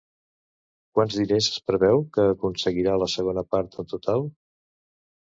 Quants 0.99 1.17
diners 1.17 1.49
es 1.49 1.59
preveu 1.71 2.01
que 2.15 2.25
aconseguirà 2.29 2.95
la 3.01 3.09
segona 3.17 3.43
part 3.57 3.77
en 3.85 3.91
total? 3.93 4.25